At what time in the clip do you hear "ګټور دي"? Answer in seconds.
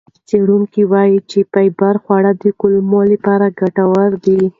3.59-4.41